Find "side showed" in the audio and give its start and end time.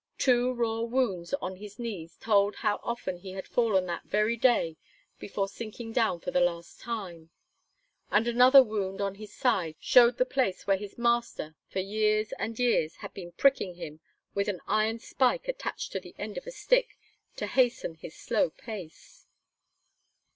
9.27-10.17